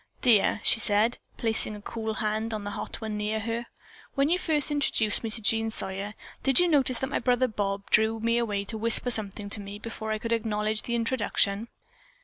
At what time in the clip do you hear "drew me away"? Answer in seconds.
7.91-8.63